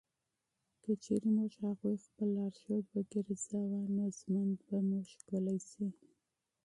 [0.83, 5.87] که چېرې موږ هغوی خپل لارښود وګرځوو، نو ژوند به مو ښکلی شي.